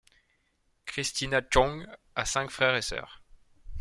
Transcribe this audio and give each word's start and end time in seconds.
Christina 0.87 1.41
Chong 1.53 1.85
a 2.15 2.25
cinq 2.25 2.49
frères 2.49 2.73
et 2.75 2.81
sœurs. 2.81 3.21